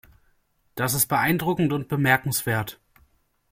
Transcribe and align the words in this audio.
Das 0.73 0.95
ist 0.95 1.05
beeindruckend 1.05 1.73
und 1.73 1.87
bemerkenswert. 1.87 2.79